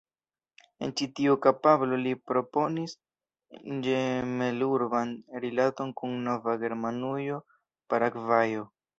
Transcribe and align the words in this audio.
En 0.85 0.91
ĉi 0.99 1.07
tiu 1.17 1.33
kapablo 1.45 1.97
li 2.05 2.13
proponis 2.31 2.95
ĝemel-urban 3.87 5.11
rilaton 5.43 5.91
kun 6.01 6.15
Nova 6.29 6.55
Germanujo, 6.65 7.37
Paragvajo. 7.95 8.65